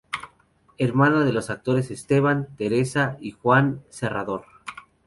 [0.79, 4.45] Hermana de los actores Esteban, Teresa y Juan Serrador.